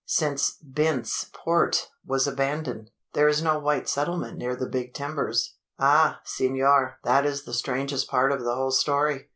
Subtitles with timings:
[0.07, 6.21] Since Bent's Port was abandoned, there is no white settlement near the Big Timbers." "Ah!
[6.25, 6.97] senor!
[7.03, 9.29] that is the strangest part of the whole story.